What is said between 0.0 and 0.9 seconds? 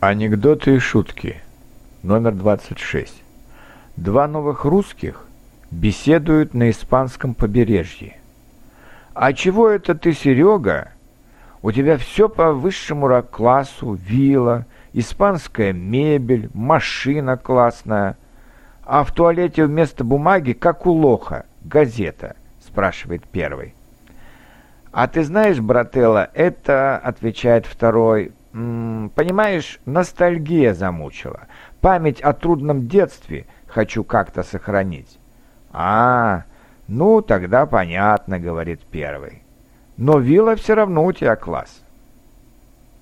Анекдоты и